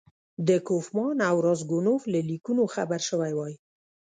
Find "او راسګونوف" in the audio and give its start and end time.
1.29-2.01